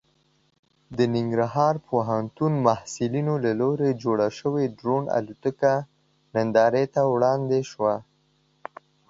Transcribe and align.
د 0.97 0.99
ننګرهار 1.15 1.75
پوهنتون 1.87 2.53
محصلینو 2.67 3.33
له 3.45 3.51
لوري 3.61 3.91
جوړه 4.03 4.27
شوې 4.39 4.65
ډرون 4.79 5.03
الوتکه 5.17 5.73
نندارې 6.35 6.85
ته 6.93 7.01
وړاندې 7.13 7.59
شوه. 7.71 7.93